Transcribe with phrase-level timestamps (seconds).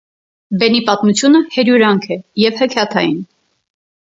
[0.61, 3.21] Բենի պատմությունը հերյուրանք է և հեքիաթային։